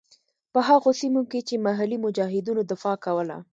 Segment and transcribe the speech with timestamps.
[0.53, 3.37] په هغو سیمو کې چې محلي مجاهدینو دفاع کوله.